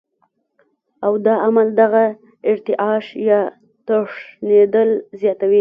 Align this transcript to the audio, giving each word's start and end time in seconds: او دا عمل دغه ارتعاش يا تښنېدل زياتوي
او 1.05 1.13
دا 1.25 1.33
عمل 1.45 1.67
دغه 1.83 2.05
ارتعاش 2.51 3.05
يا 3.29 3.41
تښنېدل 3.87 4.89
زياتوي 5.19 5.49